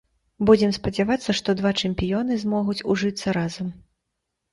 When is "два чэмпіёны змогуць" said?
1.59-2.77